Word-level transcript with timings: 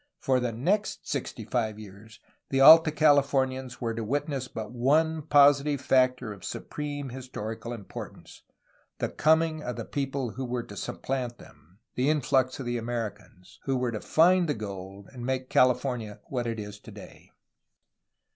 For 0.17 0.39
the 0.39 0.51
next 0.51 1.07
sixty 1.07 1.45
five 1.45 1.77
years 1.77 2.19
the 2.49 2.59
Alta 2.59 2.89
Californians 2.89 3.79
were 3.79 3.93
to 3.93 4.03
wit 4.03 4.27
ness 4.27 4.47
but 4.47 4.71
one 4.71 5.21
positive 5.21 5.79
factor 5.79 6.33
of 6.33 6.43
supreme 6.43 7.09
historical 7.09 7.71
importance,— 7.71 8.41
the 8.97 9.09
coming 9.09 9.61
of 9.61 9.75
the 9.75 9.85
people 9.85 10.31
who 10.31 10.45
were 10.45 10.63
to 10.63 10.75
supplant 10.75 11.37
them, 11.37 11.77
the 11.93 12.09
influx 12.09 12.59
of 12.59 12.65
the 12.65 12.79
Americans, 12.79 13.59
who 13.65 13.77
were 13.77 13.91
to 13.91 14.01
find 14.01 14.49
the 14.49 14.55
gold 14.55 15.07
and 15.13 15.23
make 15.23 15.51
California 15.51 16.19
what 16.29 16.47
it 16.47 16.59
is 16.59 16.79
today. 16.79 17.29